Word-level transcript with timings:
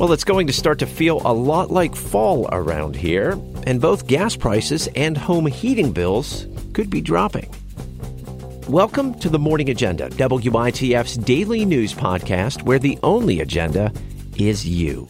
Well, 0.00 0.14
it's 0.14 0.24
going 0.24 0.46
to 0.46 0.52
start 0.54 0.78
to 0.78 0.86
feel 0.86 1.20
a 1.26 1.34
lot 1.34 1.70
like 1.70 1.94
fall 1.94 2.48
around 2.52 2.96
here, 2.96 3.32
and 3.66 3.82
both 3.82 4.06
gas 4.06 4.34
prices 4.34 4.88
and 4.96 5.14
home 5.14 5.44
heating 5.44 5.92
bills 5.92 6.46
could 6.72 6.88
be 6.88 7.02
dropping. 7.02 7.54
Welcome 8.66 9.12
to 9.18 9.28
the 9.28 9.38
Morning 9.38 9.68
Agenda, 9.68 10.08
WITF's 10.08 11.18
daily 11.18 11.66
news 11.66 11.92
podcast, 11.92 12.62
where 12.62 12.78
the 12.78 12.98
only 13.02 13.40
agenda 13.40 13.92
is 14.38 14.66
you. 14.66 15.06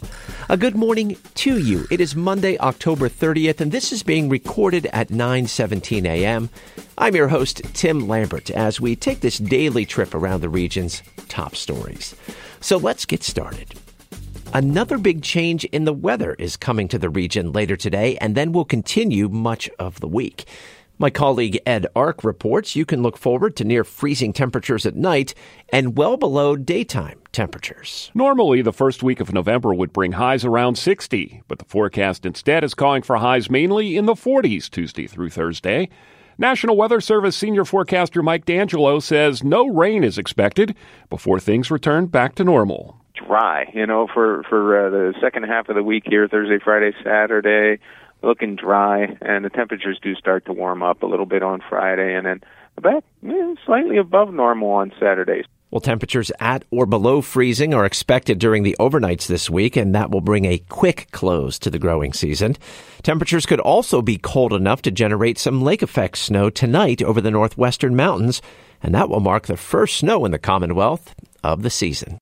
A 0.48 0.56
good 0.56 0.74
morning 0.74 1.16
to 1.36 1.60
you. 1.60 1.86
It 1.88 2.00
is 2.00 2.16
Monday, 2.16 2.58
October 2.58 3.08
30th, 3.08 3.60
and 3.60 3.70
this 3.70 3.92
is 3.92 4.02
being 4.02 4.28
recorded 4.28 4.86
at 4.86 5.06
9:17 5.06 6.04
a.m. 6.04 6.50
I'm 6.98 7.14
your 7.14 7.28
host, 7.28 7.62
Tim 7.74 8.08
Lambert, 8.08 8.50
as 8.50 8.80
we 8.80 8.96
take 8.96 9.20
this 9.20 9.38
daily 9.38 9.86
trip 9.86 10.16
around 10.16 10.40
the 10.40 10.48
region's 10.48 11.00
top 11.28 11.54
stories. 11.54 12.16
So 12.60 12.76
let's 12.76 13.06
get 13.06 13.22
started. 13.22 13.72
Another 14.52 14.98
big 14.98 15.22
change 15.22 15.64
in 15.66 15.84
the 15.84 15.92
weather 15.92 16.34
is 16.34 16.56
coming 16.56 16.88
to 16.88 16.98
the 16.98 17.08
region 17.08 17.52
later 17.52 17.76
today 17.76 18.16
and 18.16 18.34
then 18.34 18.50
will 18.50 18.64
continue 18.64 19.28
much 19.28 19.70
of 19.78 20.00
the 20.00 20.08
week. 20.08 20.44
My 20.98 21.08
colleague 21.08 21.60
Ed 21.64 21.86
Arc 21.94 22.24
reports 22.24 22.74
you 22.74 22.84
can 22.84 23.00
look 23.00 23.16
forward 23.16 23.54
to 23.56 23.64
near 23.64 23.84
freezing 23.84 24.32
temperatures 24.32 24.86
at 24.86 24.96
night 24.96 25.34
and 25.72 25.96
well 25.96 26.16
below 26.16 26.56
daytime 26.56 27.20
temperatures. 27.30 28.10
Normally, 28.12 28.60
the 28.60 28.72
first 28.72 29.04
week 29.04 29.20
of 29.20 29.32
November 29.32 29.72
would 29.72 29.92
bring 29.92 30.12
highs 30.12 30.44
around 30.44 30.76
60, 30.76 31.44
but 31.46 31.60
the 31.60 31.64
forecast 31.66 32.26
instead 32.26 32.64
is 32.64 32.74
calling 32.74 33.02
for 33.02 33.18
highs 33.18 33.50
mainly 33.50 33.96
in 33.96 34.06
the 34.06 34.14
40s 34.14 34.68
Tuesday 34.68 35.06
through 35.06 35.30
Thursday. 35.30 35.88
National 36.38 36.76
Weather 36.76 37.00
Service 37.00 37.36
senior 37.36 37.64
forecaster 37.64 38.20
Mike 38.20 38.46
D'Angelo 38.46 38.98
says 38.98 39.44
no 39.44 39.68
rain 39.68 40.02
is 40.02 40.18
expected 40.18 40.74
before 41.08 41.38
things 41.38 41.70
return 41.70 42.06
back 42.06 42.34
to 42.34 42.42
normal 42.42 42.99
dry. 43.26 43.70
You 43.74 43.86
know, 43.86 44.08
for 44.12 44.42
for 44.48 44.86
uh, 44.86 44.90
the 44.90 45.14
second 45.20 45.44
half 45.44 45.68
of 45.68 45.76
the 45.76 45.82
week 45.82 46.04
here, 46.06 46.28
Thursday, 46.28 46.58
Friday, 46.62 46.92
Saturday, 47.02 47.82
looking 48.22 48.56
dry, 48.56 49.16
and 49.20 49.44
the 49.44 49.50
temperatures 49.50 49.98
do 50.02 50.14
start 50.14 50.46
to 50.46 50.52
warm 50.52 50.82
up 50.82 51.02
a 51.02 51.06
little 51.06 51.26
bit 51.26 51.42
on 51.42 51.60
Friday, 51.68 52.14
and 52.14 52.26
then 52.26 52.40
about 52.76 53.04
eh, 53.26 53.54
slightly 53.64 53.98
above 53.98 54.32
normal 54.32 54.70
on 54.70 54.92
Saturdays. 54.98 55.44
Well, 55.70 55.80
temperatures 55.80 56.32
at 56.40 56.64
or 56.72 56.84
below 56.84 57.20
freezing 57.20 57.74
are 57.74 57.84
expected 57.84 58.40
during 58.40 58.64
the 58.64 58.76
overnights 58.80 59.28
this 59.28 59.48
week, 59.48 59.76
and 59.76 59.94
that 59.94 60.10
will 60.10 60.20
bring 60.20 60.44
a 60.44 60.58
quick 60.68 61.08
close 61.12 61.60
to 61.60 61.70
the 61.70 61.78
growing 61.78 62.12
season. 62.12 62.56
Temperatures 63.02 63.46
could 63.46 63.60
also 63.60 64.02
be 64.02 64.18
cold 64.18 64.52
enough 64.52 64.82
to 64.82 64.90
generate 64.90 65.38
some 65.38 65.62
lake 65.62 65.82
effect 65.82 66.18
snow 66.18 66.50
tonight 66.50 67.02
over 67.02 67.20
the 67.20 67.30
northwestern 67.30 67.94
mountains, 67.94 68.42
and 68.82 68.94
that 68.94 69.08
will 69.08 69.20
mark 69.20 69.46
the 69.46 69.56
first 69.56 69.98
snow 69.98 70.24
in 70.24 70.32
the 70.32 70.40
Commonwealth 70.40 71.14
of 71.44 71.62
the 71.62 71.70
season. 71.70 72.18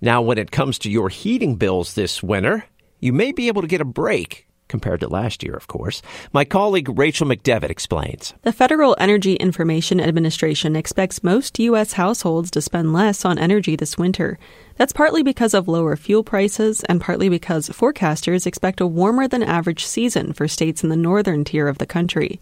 Now, 0.00 0.20
when 0.20 0.36
it 0.36 0.50
comes 0.50 0.78
to 0.80 0.90
your 0.90 1.08
heating 1.08 1.56
bills 1.56 1.94
this 1.94 2.22
winter, 2.22 2.66
you 3.00 3.14
may 3.14 3.32
be 3.32 3.48
able 3.48 3.62
to 3.62 3.68
get 3.68 3.80
a 3.80 3.84
break 3.86 4.46
compared 4.68 5.00
to 5.00 5.08
last 5.08 5.42
year, 5.42 5.54
of 5.54 5.68
course. 5.68 6.02
My 6.32 6.44
colleague 6.44 6.98
Rachel 6.98 7.26
McDevitt 7.26 7.70
explains. 7.70 8.34
The 8.42 8.52
Federal 8.52 8.96
Energy 8.98 9.34
Information 9.34 10.00
Administration 10.00 10.76
expects 10.76 11.22
most 11.22 11.58
U.S. 11.60 11.92
households 11.94 12.50
to 12.50 12.60
spend 12.60 12.92
less 12.92 13.24
on 13.24 13.38
energy 13.38 13.74
this 13.76 13.96
winter. 13.96 14.38
That's 14.76 14.92
partly 14.92 15.22
because 15.22 15.54
of 15.54 15.68
lower 15.68 15.96
fuel 15.96 16.22
prices 16.22 16.84
and 16.84 17.00
partly 17.00 17.28
because 17.28 17.70
forecasters 17.70 18.46
expect 18.46 18.80
a 18.80 18.86
warmer 18.86 19.28
than 19.28 19.42
average 19.42 19.86
season 19.86 20.32
for 20.32 20.48
states 20.48 20.82
in 20.82 20.90
the 20.90 20.96
northern 20.96 21.44
tier 21.44 21.68
of 21.68 21.78
the 21.78 21.86
country. 21.86 22.40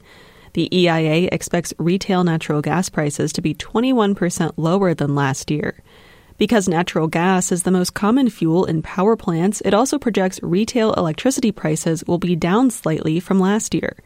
The 0.54 0.74
EIA 0.76 1.28
expects 1.32 1.74
retail 1.78 2.22
natural 2.22 2.62
gas 2.62 2.88
prices 2.88 3.32
to 3.32 3.42
be 3.42 3.54
21% 3.54 4.52
lower 4.56 4.94
than 4.94 5.14
last 5.14 5.50
year. 5.50 5.82
Because 6.36 6.68
natural 6.68 7.06
gas 7.06 7.52
is 7.52 7.62
the 7.62 7.70
most 7.70 7.94
common 7.94 8.28
fuel 8.28 8.64
in 8.64 8.82
power 8.82 9.16
plants, 9.16 9.62
it 9.64 9.72
also 9.72 9.98
projects 9.98 10.40
retail 10.42 10.92
electricity 10.94 11.52
prices 11.52 12.04
will 12.06 12.18
be 12.18 12.34
down 12.34 12.70
slightly 12.70 13.20
from 13.20 13.38
last 13.38 13.72
year. 13.72 13.96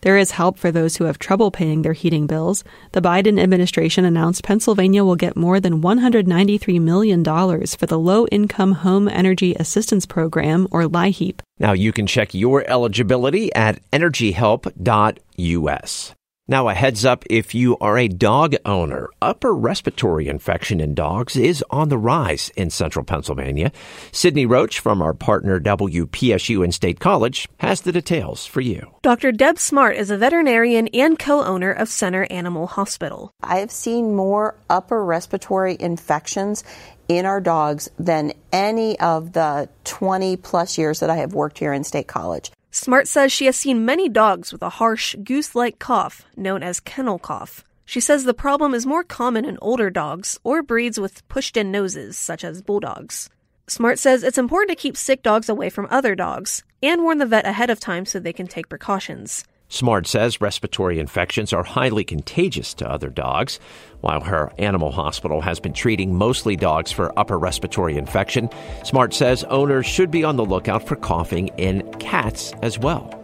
There 0.00 0.16
is 0.16 0.32
help 0.32 0.58
for 0.58 0.70
those 0.70 0.96
who 0.96 1.04
have 1.04 1.18
trouble 1.18 1.50
paying 1.50 1.82
their 1.82 1.92
heating 1.92 2.28
bills. 2.28 2.62
The 2.92 3.02
Biden 3.02 3.40
administration 3.40 4.04
announced 4.04 4.44
Pennsylvania 4.44 5.04
will 5.04 5.16
get 5.16 5.36
more 5.36 5.58
than 5.58 5.82
$193 5.82 6.80
million 6.80 7.24
for 7.24 7.86
the 7.86 7.98
Low 7.98 8.26
Income 8.28 8.72
Home 8.72 9.08
Energy 9.08 9.54
Assistance 9.54 10.06
Program, 10.06 10.68
or 10.70 10.84
LIHEAP. 10.84 11.40
Now 11.58 11.72
you 11.72 11.92
can 11.92 12.06
check 12.06 12.32
your 12.32 12.64
eligibility 12.70 13.52
at 13.54 13.80
energyhelp.us. 13.90 16.14
Now, 16.50 16.70
a 16.70 16.72
heads 16.72 17.04
up 17.04 17.26
if 17.28 17.54
you 17.54 17.76
are 17.76 17.98
a 17.98 18.08
dog 18.08 18.56
owner. 18.64 19.10
Upper 19.20 19.54
respiratory 19.54 20.28
infection 20.28 20.80
in 20.80 20.94
dogs 20.94 21.36
is 21.36 21.62
on 21.68 21.90
the 21.90 21.98
rise 21.98 22.50
in 22.56 22.70
central 22.70 23.04
Pennsylvania. 23.04 23.70
Sydney 24.12 24.46
Roach 24.46 24.80
from 24.80 25.02
our 25.02 25.12
partner 25.12 25.60
WPSU 25.60 26.64
and 26.64 26.72
State 26.72 27.00
College 27.00 27.50
has 27.58 27.82
the 27.82 27.92
details 27.92 28.46
for 28.46 28.62
you. 28.62 28.94
Dr. 29.02 29.30
Deb 29.30 29.58
Smart 29.58 29.96
is 29.96 30.10
a 30.10 30.16
veterinarian 30.16 30.88
and 30.94 31.18
co 31.18 31.44
owner 31.44 31.70
of 31.70 31.90
Center 31.90 32.26
Animal 32.30 32.66
Hospital. 32.66 33.30
I 33.42 33.58
have 33.58 33.70
seen 33.70 34.16
more 34.16 34.54
upper 34.70 35.04
respiratory 35.04 35.76
infections 35.78 36.64
in 37.08 37.26
our 37.26 37.42
dogs 37.42 37.90
than 37.98 38.32
any 38.52 38.98
of 39.00 39.34
the 39.34 39.68
20 39.84 40.38
plus 40.38 40.78
years 40.78 41.00
that 41.00 41.10
I 41.10 41.16
have 41.16 41.34
worked 41.34 41.58
here 41.58 41.74
in 41.74 41.84
State 41.84 42.06
College. 42.06 42.52
Smart 42.70 43.08
says 43.08 43.32
she 43.32 43.46
has 43.46 43.56
seen 43.56 43.86
many 43.86 44.08
dogs 44.08 44.52
with 44.52 44.62
a 44.62 44.68
harsh, 44.68 45.16
goose 45.24 45.54
like 45.54 45.78
cough, 45.78 46.26
known 46.36 46.62
as 46.62 46.80
kennel 46.80 47.18
cough. 47.18 47.64
She 47.86 48.00
says 48.00 48.24
the 48.24 48.34
problem 48.34 48.74
is 48.74 48.84
more 48.84 49.02
common 49.02 49.46
in 49.46 49.56
older 49.62 49.88
dogs 49.88 50.38
or 50.44 50.62
breeds 50.62 51.00
with 51.00 51.26
pushed 51.28 51.56
in 51.56 51.72
noses, 51.72 52.18
such 52.18 52.44
as 52.44 52.60
bulldogs. 52.60 53.30
Smart 53.66 53.98
says 53.98 54.22
it's 54.22 54.36
important 54.36 54.76
to 54.76 54.82
keep 54.82 54.96
sick 54.96 55.22
dogs 55.22 55.48
away 55.48 55.70
from 55.70 55.88
other 55.90 56.14
dogs 56.14 56.62
and 56.82 57.02
warn 57.02 57.18
the 57.18 57.26
vet 57.26 57.46
ahead 57.46 57.70
of 57.70 57.80
time 57.80 58.04
so 58.04 58.18
they 58.18 58.34
can 58.34 58.46
take 58.46 58.68
precautions. 58.68 59.44
Smart 59.70 60.06
says 60.06 60.40
respiratory 60.40 60.98
infections 60.98 61.52
are 61.52 61.62
highly 61.62 62.02
contagious 62.02 62.72
to 62.74 62.90
other 62.90 63.10
dogs. 63.10 63.60
While 64.00 64.22
her 64.22 64.50
animal 64.58 64.90
hospital 64.90 65.42
has 65.42 65.60
been 65.60 65.74
treating 65.74 66.14
mostly 66.14 66.56
dogs 66.56 66.90
for 66.90 67.16
upper 67.18 67.38
respiratory 67.38 67.98
infection, 67.98 68.48
Smart 68.82 69.12
says 69.12 69.44
owners 69.44 69.84
should 69.84 70.10
be 70.10 70.24
on 70.24 70.36
the 70.36 70.44
lookout 70.44 70.88
for 70.88 70.96
coughing 70.96 71.48
in 71.58 71.82
cats 71.98 72.54
as 72.62 72.78
well. 72.78 73.14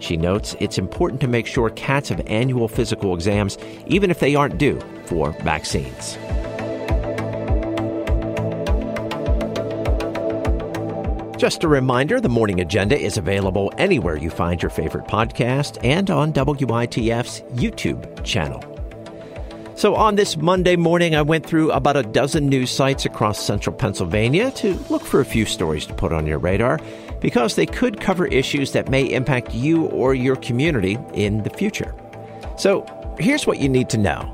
She 0.00 0.16
notes 0.16 0.56
it's 0.58 0.78
important 0.78 1.20
to 1.20 1.28
make 1.28 1.46
sure 1.46 1.70
cats 1.70 2.08
have 2.08 2.20
annual 2.26 2.66
physical 2.66 3.14
exams, 3.14 3.56
even 3.86 4.10
if 4.10 4.18
they 4.18 4.34
aren't 4.34 4.58
due 4.58 4.80
for 5.06 5.30
vaccines. 5.44 6.18
Just 11.42 11.64
a 11.64 11.68
reminder 11.68 12.20
the 12.20 12.28
morning 12.28 12.60
agenda 12.60 12.96
is 12.96 13.16
available 13.16 13.72
anywhere 13.76 14.16
you 14.16 14.30
find 14.30 14.62
your 14.62 14.70
favorite 14.70 15.08
podcast 15.08 15.76
and 15.82 16.08
on 16.08 16.32
WITF's 16.32 17.40
YouTube 17.60 18.22
channel. 18.22 18.62
So, 19.74 19.96
on 19.96 20.14
this 20.14 20.36
Monday 20.36 20.76
morning, 20.76 21.16
I 21.16 21.22
went 21.22 21.44
through 21.44 21.72
about 21.72 21.96
a 21.96 22.04
dozen 22.04 22.48
news 22.48 22.70
sites 22.70 23.04
across 23.04 23.44
central 23.44 23.74
Pennsylvania 23.74 24.52
to 24.52 24.74
look 24.88 25.02
for 25.02 25.20
a 25.20 25.24
few 25.24 25.44
stories 25.44 25.84
to 25.86 25.94
put 25.94 26.12
on 26.12 26.28
your 26.28 26.38
radar 26.38 26.78
because 27.20 27.56
they 27.56 27.66
could 27.66 28.00
cover 28.00 28.26
issues 28.26 28.70
that 28.70 28.88
may 28.88 29.02
impact 29.12 29.52
you 29.52 29.86
or 29.86 30.14
your 30.14 30.36
community 30.36 30.96
in 31.12 31.42
the 31.42 31.50
future. 31.50 31.92
So, 32.56 32.86
here's 33.18 33.48
what 33.48 33.58
you 33.58 33.68
need 33.68 33.90
to 33.90 33.98
know. 33.98 34.32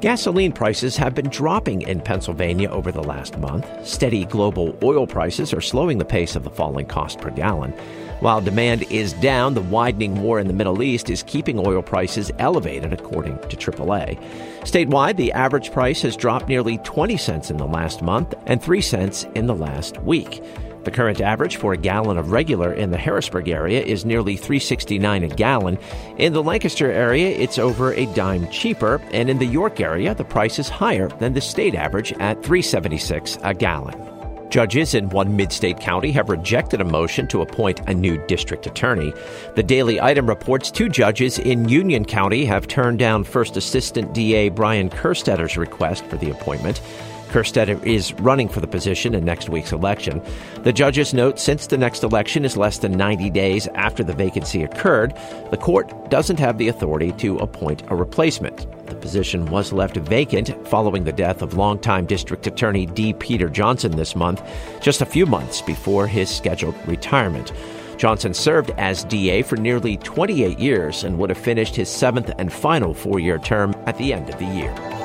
Gasoline 0.00 0.52
prices 0.52 0.96
have 0.96 1.16
been 1.16 1.28
dropping 1.28 1.82
in 1.82 2.00
Pennsylvania 2.00 2.70
over 2.70 2.92
the 2.92 3.02
last 3.02 3.36
month. 3.38 3.66
Steady 3.84 4.24
global 4.26 4.78
oil 4.80 5.08
prices 5.08 5.52
are 5.52 5.60
slowing 5.60 5.98
the 5.98 6.04
pace 6.04 6.36
of 6.36 6.44
the 6.44 6.50
falling 6.50 6.86
cost 6.86 7.20
per 7.20 7.30
gallon. 7.30 7.72
While 8.20 8.40
demand 8.40 8.84
is 8.92 9.12
down, 9.14 9.54
the 9.54 9.60
widening 9.60 10.22
war 10.22 10.38
in 10.38 10.46
the 10.46 10.52
Middle 10.52 10.84
East 10.84 11.10
is 11.10 11.24
keeping 11.24 11.58
oil 11.58 11.82
prices 11.82 12.30
elevated, 12.38 12.92
according 12.92 13.38
to 13.48 13.56
AAA. 13.56 14.20
Statewide, 14.60 15.16
the 15.16 15.32
average 15.32 15.72
price 15.72 16.02
has 16.02 16.16
dropped 16.16 16.48
nearly 16.48 16.78
20 16.78 17.16
cents 17.16 17.50
in 17.50 17.56
the 17.56 17.66
last 17.66 18.00
month 18.00 18.34
and 18.46 18.62
3 18.62 18.80
cents 18.80 19.26
in 19.34 19.46
the 19.46 19.54
last 19.54 20.00
week. 20.02 20.44
The 20.88 20.94
current 20.94 21.20
average 21.20 21.56
for 21.56 21.74
a 21.74 21.76
gallon 21.76 22.16
of 22.16 22.32
regular 22.32 22.72
in 22.72 22.90
the 22.90 22.96
Harrisburg 22.96 23.50
area 23.50 23.82
is 23.82 24.06
nearly 24.06 24.38
3.69 24.38 25.30
a 25.30 25.36
gallon. 25.36 25.78
In 26.16 26.32
the 26.32 26.42
Lancaster 26.42 26.90
area, 26.90 27.28
it's 27.28 27.58
over 27.58 27.92
a 27.92 28.06
dime 28.14 28.50
cheaper, 28.50 28.98
and 29.12 29.28
in 29.28 29.38
the 29.38 29.44
York 29.44 29.82
area, 29.82 30.14
the 30.14 30.24
price 30.24 30.58
is 30.58 30.70
higher 30.70 31.08
than 31.18 31.34
the 31.34 31.42
state 31.42 31.74
average 31.74 32.12
at 32.12 32.40
3.76 32.40 33.38
a 33.44 33.52
gallon. 33.52 34.48
Judges 34.48 34.94
in 34.94 35.10
one 35.10 35.36
mid-state 35.36 35.78
county 35.78 36.10
have 36.12 36.30
rejected 36.30 36.80
a 36.80 36.86
motion 36.86 37.28
to 37.28 37.42
appoint 37.42 37.86
a 37.86 37.92
new 37.92 38.16
district 38.26 38.66
attorney. 38.66 39.12
The 39.56 39.62
Daily 39.62 40.00
Item 40.00 40.26
reports 40.26 40.70
two 40.70 40.88
judges 40.88 41.38
in 41.38 41.68
Union 41.68 42.06
County 42.06 42.46
have 42.46 42.66
turned 42.66 42.98
down 42.98 43.24
First 43.24 43.58
Assistant 43.58 44.14
DA 44.14 44.48
Brian 44.48 44.88
Kerstetter's 44.88 45.58
request 45.58 46.06
for 46.06 46.16
the 46.16 46.30
appointment. 46.30 46.80
Kerstetter 47.28 47.84
is 47.86 48.12
running 48.14 48.48
for 48.48 48.60
the 48.60 48.66
position 48.66 49.14
in 49.14 49.24
next 49.24 49.48
week's 49.48 49.72
election. 49.72 50.22
The 50.62 50.72
judges 50.72 51.14
note 51.14 51.38
since 51.38 51.66
the 51.66 51.78
next 51.78 52.02
election 52.02 52.44
is 52.44 52.56
less 52.56 52.78
than 52.78 52.92
90 52.92 53.30
days 53.30 53.68
after 53.74 54.02
the 54.02 54.12
vacancy 54.12 54.62
occurred, 54.62 55.16
the 55.50 55.56
court 55.56 56.10
doesn't 56.10 56.38
have 56.38 56.58
the 56.58 56.68
authority 56.68 57.12
to 57.12 57.36
appoint 57.38 57.82
a 57.88 57.96
replacement. 57.96 58.66
The 58.86 58.94
position 58.94 59.46
was 59.46 59.72
left 59.72 59.96
vacant 59.96 60.66
following 60.66 61.04
the 61.04 61.12
death 61.12 61.42
of 61.42 61.54
longtime 61.54 62.06
District 62.06 62.46
Attorney 62.46 62.86
D. 62.86 63.12
Peter 63.12 63.48
Johnson 63.48 63.92
this 63.92 64.16
month, 64.16 64.42
just 64.80 65.02
a 65.02 65.06
few 65.06 65.26
months 65.26 65.60
before 65.60 66.06
his 66.06 66.34
scheduled 66.34 66.74
retirement. 66.86 67.52
Johnson 67.98 68.32
served 68.32 68.70
as 68.78 69.04
DA 69.04 69.42
for 69.42 69.56
nearly 69.56 69.96
28 69.98 70.58
years 70.58 71.04
and 71.04 71.18
would 71.18 71.30
have 71.30 71.38
finished 71.38 71.74
his 71.76 71.88
seventh 71.88 72.30
and 72.38 72.52
final 72.52 72.94
four 72.94 73.18
year 73.18 73.38
term 73.38 73.74
at 73.86 73.98
the 73.98 74.12
end 74.12 74.30
of 74.30 74.38
the 74.38 74.46
year. 74.46 74.97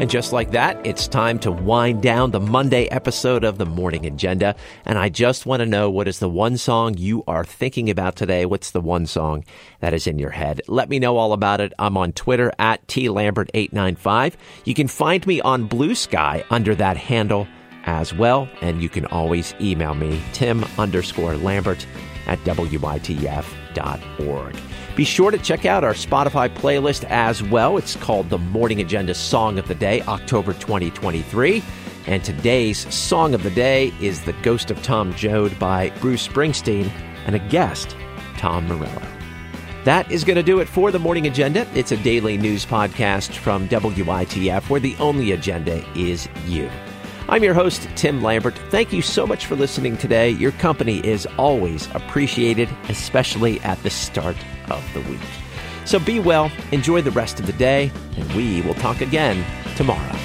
And 0.00 0.08
just 0.08 0.32
like 0.32 0.52
that, 0.52 0.80
it's 0.86 1.06
time 1.06 1.38
to 1.40 1.52
wind 1.52 2.02
down 2.02 2.30
the 2.30 2.40
Monday 2.40 2.86
episode 2.86 3.44
of 3.44 3.58
the 3.58 3.66
Morning 3.66 4.06
Agenda. 4.06 4.56
And 4.86 4.96
I 4.96 5.10
just 5.10 5.44
want 5.44 5.60
to 5.60 5.66
know 5.66 5.90
what 5.90 6.08
is 6.08 6.20
the 6.20 6.28
one 6.28 6.56
song 6.56 6.96
you 6.96 7.22
are 7.28 7.44
thinking 7.44 7.90
about 7.90 8.16
today? 8.16 8.46
What's 8.46 8.70
the 8.70 8.80
one 8.80 9.04
song 9.04 9.44
that 9.80 9.92
is 9.92 10.06
in 10.06 10.18
your 10.18 10.30
head? 10.30 10.62
Let 10.68 10.88
me 10.88 10.98
know 10.98 11.18
all 11.18 11.34
about 11.34 11.60
it. 11.60 11.74
I'm 11.78 11.98
on 11.98 12.12
Twitter 12.12 12.50
at 12.58 12.86
TLambert895. 12.86 14.36
You 14.64 14.72
can 14.72 14.88
find 14.88 15.26
me 15.26 15.42
on 15.42 15.68
Bluesky 15.68 16.46
under 16.48 16.74
that 16.76 16.96
handle 16.96 17.46
as 17.84 18.14
well. 18.14 18.48
And 18.62 18.82
you 18.82 18.88
can 18.88 19.04
always 19.04 19.52
email 19.60 19.94
me, 19.94 20.18
Tim 20.32 20.64
underscore 20.78 21.36
Lambert 21.36 21.86
at 22.26 22.42
WITF.org. 23.74 24.56
Be 24.96 25.04
sure 25.04 25.30
to 25.30 25.38
check 25.38 25.64
out 25.64 25.84
our 25.84 25.94
Spotify 25.94 26.48
playlist 26.48 27.04
as 27.04 27.42
well. 27.42 27.76
It's 27.76 27.96
called 27.96 28.28
the 28.28 28.38
Morning 28.38 28.80
Agenda 28.80 29.14
Song 29.14 29.58
of 29.58 29.68
the 29.68 29.74
Day, 29.74 30.02
October 30.02 30.52
2023. 30.52 31.62
And 32.06 32.24
today's 32.24 32.92
Song 32.92 33.34
of 33.34 33.42
the 33.42 33.50
Day 33.50 33.92
is 34.00 34.22
The 34.22 34.32
Ghost 34.42 34.70
of 34.70 34.82
Tom 34.82 35.14
Joad 35.14 35.58
by 35.58 35.90
Bruce 36.00 36.26
Springsteen 36.26 36.90
and 37.26 37.36
a 37.36 37.48
guest, 37.50 37.96
Tom 38.36 38.66
Morello. 38.66 39.02
That 39.84 40.10
is 40.10 40.24
going 40.24 40.36
to 40.36 40.42
do 40.42 40.60
it 40.60 40.68
for 40.68 40.90
the 40.90 40.98
Morning 40.98 41.26
Agenda. 41.26 41.66
It's 41.74 41.92
a 41.92 41.96
daily 41.98 42.36
news 42.36 42.66
podcast 42.66 43.34
from 43.34 43.68
WITF 43.68 44.68
where 44.68 44.80
the 44.80 44.96
only 44.96 45.32
agenda 45.32 45.84
is 45.96 46.28
you. 46.46 46.68
I'm 47.30 47.44
your 47.44 47.54
host, 47.54 47.88
Tim 47.94 48.22
Lambert. 48.24 48.58
Thank 48.70 48.92
you 48.92 49.02
so 49.02 49.24
much 49.24 49.46
for 49.46 49.54
listening 49.54 49.96
today. 49.96 50.30
Your 50.30 50.50
company 50.50 50.98
is 51.06 51.28
always 51.38 51.86
appreciated, 51.94 52.68
especially 52.88 53.60
at 53.60 53.80
the 53.84 53.90
start 53.90 54.36
of 54.68 54.84
the 54.94 55.00
week. 55.02 55.20
So 55.84 56.00
be 56.00 56.18
well, 56.18 56.50
enjoy 56.72 57.02
the 57.02 57.12
rest 57.12 57.38
of 57.38 57.46
the 57.46 57.52
day, 57.52 57.92
and 58.16 58.32
we 58.32 58.62
will 58.62 58.74
talk 58.74 59.00
again 59.00 59.44
tomorrow. 59.76 60.18